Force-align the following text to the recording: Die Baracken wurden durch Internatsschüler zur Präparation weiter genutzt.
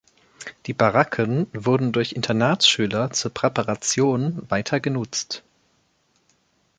Die 0.65 0.73
Baracken 0.73 1.45
wurden 1.53 1.91
durch 1.91 2.13
Internatsschüler 2.13 3.11
zur 3.11 3.31
Präparation 3.31 4.41
weiter 4.49 4.79
genutzt. 4.79 5.43